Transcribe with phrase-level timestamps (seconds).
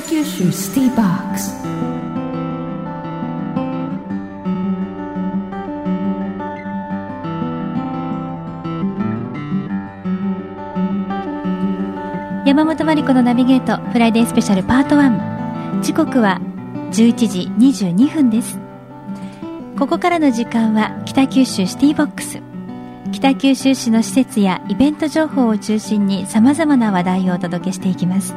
[0.00, 1.54] 北九州シティバックス。
[12.46, 16.40] 山本真理子のナビゲートフライデースペシャルパート1時刻は
[16.92, 18.58] 11時22分です。
[19.78, 22.40] ここからの時間は北九州シティボックス。
[23.12, 28.34] 北九州市の施設やイベント情報を中心にさまざまな話題をお届けしていきます。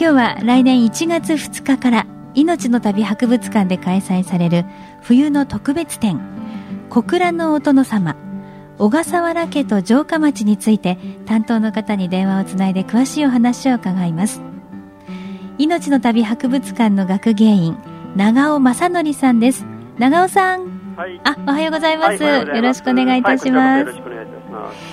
[0.00, 4.64] 日は来年1月2日から命の旅博物館で開催される
[5.02, 6.20] 冬の特別展
[6.88, 8.16] 小倉のお殿様。
[8.78, 14.40] 小笠原家と城下町について担当の方に電話をつないで詳しいお話を伺います。
[15.58, 17.76] 命の旅博物館の学芸員
[18.16, 19.66] 長尾正則さんです。
[19.98, 20.94] 長尾さん。
[20.96, 21.20] はい。
[21.24, 23.92] あおはようございます、はいよろしくお願いいたします、は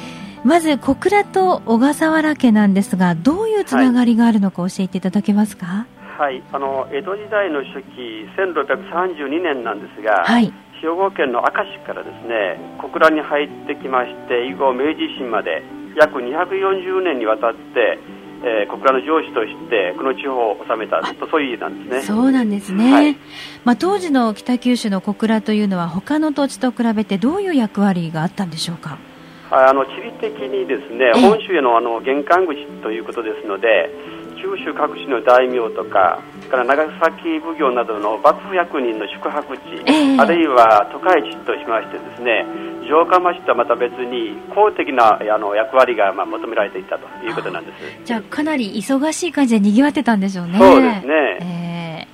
[0.03, 0.06] い
[0.47, 5.85] まず小倉と小笠原家なんですがどういうつながりがあるのか教えていただけますか？
[6.17, 6.41] はい。
[6.53, 15.63] あの、江戸時代の初期、1632年なんですが、はい兵庫県の明石からですね、小倉に入ってきまして、以後、明治維新まで
[15.99, 17.99] 約240年にわたって、
[18.43, 22.01] えー小倉の城主としてこの地方を治めたとそういう意味なんですね。
[22.03, 23.17] そうなんですね、はい
[23.65, 28.91] まあ、当時の北九州の小倉というのは他の土地と比べてどういう役割があったんでしょうか？
[28.91, 29.16] はい
[29.49, 31.21] あの地理的にですねええ。
[31.21, 33.89] 本州へのあの玄関口ということですので
[34.35, 40.17] 九州各地の大名とかから長崎奉行などの幕府役人の宿泊地、ええ。
[40.17, 42.45] あるいは都会地としましてですね
[42.83, 47.77] 城下町とはまた別に公的なあの役割がまあ求められていたということなんです。
[48.05, 50.57] じゃあかなり忙しい感じで賑わってたんでしょうね。
[50.57, 51.13] そうですね。
[51.41, 52.07] ええ。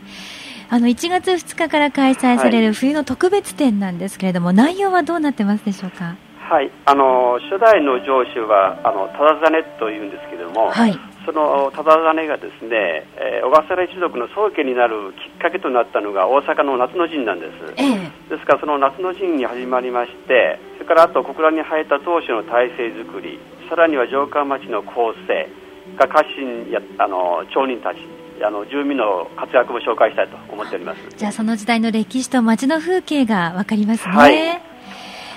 [0.70, 6.16] あの1月2日から開催される冬の特別展なんですけれども、内容はどうなってますでしょうか？
[6.49, 10.94] はい、あの初代の城主はあの忠真というんですけれども、はい。
[11.25, 17.73] その忠真がですね、えー小笠原一族の宗家になるきっかけとなったのが大阪の夏の陣なんです。
[17.77, 18.11] ええ。
[18.30, 23.39] ですからその夏の陣に始まりまして、それからあと小倉に生えた当初の体制づくり、
[23.70, 25.49] さらには城下町の構成、
[25.98, 27.98] が家臣やあの町人たち、
[28.43, 30.99] あの住民の活躍も紹介したいと思っております。
[31.15, 34.73] じゃあその時代の歴史と街の風景がわかりますね、はい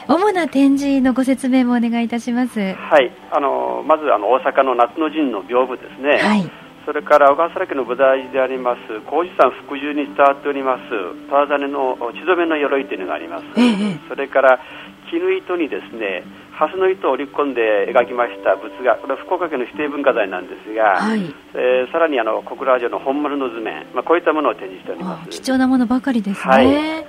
[0.08, 2.60] 主な展示のご説明もお願いいたします。
[2.60, 6.18] はい、あのまずあの大阪の夏の陣の屏風ですね。
[6.18, 6.50] はい。
[6.86, 8.78] それから小笠原家の菩提寺であります
[9.10, 10.82] 高知山福寿に伝わっております
[11.28, 14.60] 忠真の血染めの鎧というのがあります、ええそれから
[15.10, 18.96] 絹糸にですね蓮の糸を織り込んで描きました仏画。
[18.96, 21.34] これは福岡県の指定文化財なんですが、はい。
[21.54, 25.30] えーさらにあの小倉城の本丸の図面、まあ、こういったものを展示しておりあます。
[25.30, 27.06] 貴重なものばかりですね、はい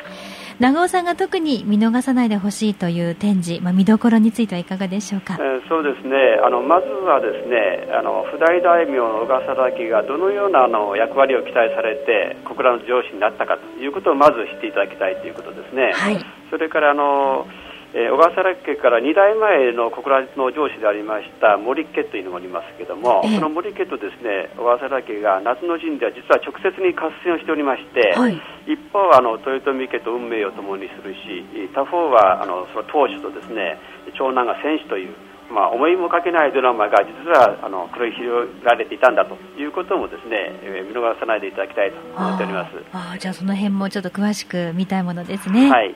[0.59, 5.37] 長尾さんが特に見逃さないでほしいという展示、まあ、見どころについてはいかがでしょうか？
[5.39, 6.39] えーそうですね。
[6.43, 16.25] あのまずはですねあの不代大名の小笠原家がどのようなあの役割を期待されて小倉の上司になったかということをまず知っていただきたいということですね、はい。
[16.49, 17.45] それからあの、
[17.93, 23.35] えー小笠原家から2代前の小倉の上司でありました森家というのがありますけども、ええ。
[23.35, 28.35] その森家とですね小笠原家が夏の陣では実は直接に合戦をしておりまして、はい。
[28.67, 33.79] 一方はあの豊臣家と運命を共にするし他方はあのその当主とですね
[34.17, 35.15] 長男が戦士という、
[35.51, 42.71] まあ、思いもかけないドラマが実はあの繰り広げられていたんだということもですね、えー見逃さないでいただきたいと思っております。
[42.91, 45.95] あーじゃあその辺もちょっと詳しく見たいものですね、はい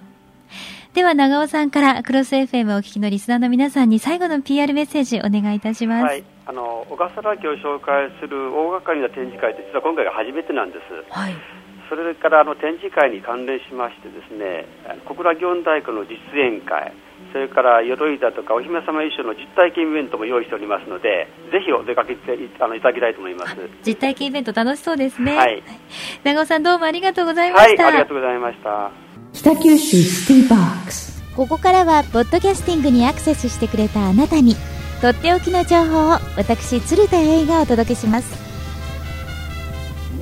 [0.95, 10.83] では長尾さんからクロス FM をお聞きのリスナーの皆さんに最後の PR メッセージお願いいたします、はい、あの小笠原家を紹介する大掛かりな展示会って実は今回が初めてなんです。
[11.13, 11.60] はい
[11.91, 14.65] それからあの展示会に関連しましてですね、
[15.05, 16.95] 小倉祇園太鼓の実演会、
[17.33, 22.17] それから鎧だとかお姫様衣装の実体験イベントも用意しておりますので、ぜひお出かけい
[22.61, 23.57] あのいただきたいと思います。
[23.85, 25.63] 実体験イベント楽しそうですね、はい。
[26.23, 28.93] 長尾さんどうもありがとうございまはい、した、ありがとうございました。
[29.33, 31.21] 北九州シティバックス。
[31.35, 34.55] ここからはポッドキャスティングにアクセスしてくれたあなたに
[35.01, 38.50] とっておきの情報を私鶴田英がお届けします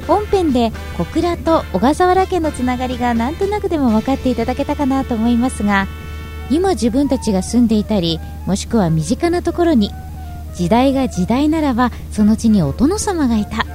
[0.09, 5.87] 本編で小倉と小笠原家のつながりがなんとなくでも分かっていただけたかなと思いますが
[6.51, 9.91] 今自分たちが住んでいたりもしくは身近なところに
[10.55, 13.67] 時代が時代ならばその地にお殿様がいた。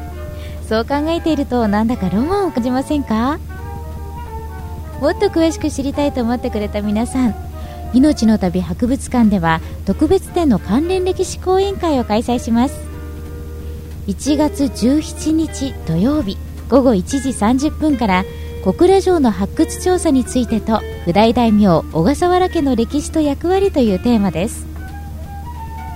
[0.67, 3.37] そう考えているとなんだかロマンを感じませんか？
[4.99, 7.35] もっと詳しく知りたいと思ってくれた皆さん。
[7.93, 12.92] 命の旅博物館では特別展の関連歴史講演会を開催します。
[14.07, 16.37] 1月17日土曜日
[16.69, 18.25] 午後1時30分から
[18.65, 24.65] 小倉城の発掘調査についてと不大大名小笠原家の歴史と役割というテーマです。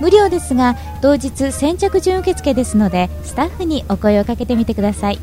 [0.00, 5.18] 無料ですが当日先着順受付ですのでスタッフにお声をかけてみてください。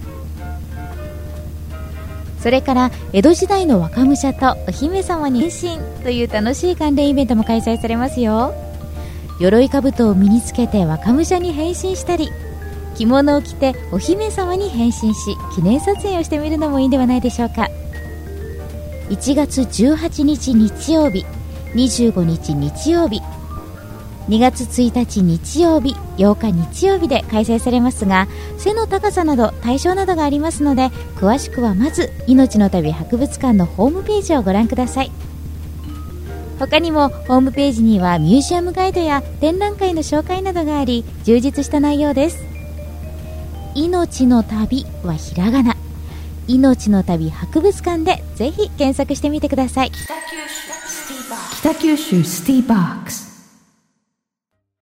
[2.40, 8.54] それから江戸時代の若武者とお姫様に変身という楽しい関連イベントも開催されますよ。
[9.40, 12.30] 鎧兜を身につけて若武者に変身したり
[12.96, 17.70] 着物を着てお姫様に変身し記念撮影をしてみるのもいいんではないでしょうか。
[19.10, 21.26] 1月18日日曜日
[21.76, 23.22] 25日日曜日
[24.30, 28.28] 2月1日日曜日8日日曜日で開催されますが
[28.58, 35.12] 背の高さなど対象などがありますので詳しくはまず命の旅博物館のホームページをご覧ください。
[36.58, 42.55] 他にもホームページにはミュージアムガイドや展覧会の紹介などがあり充実した内容です。
[43.76, 45.76] 命の旅はひらがな
[46.48, 49.92] 命の旅博物館でぜひ検索してみてください。
[49.92, 53.12] 北九州スティーバック。
[53.12, 53.35] ス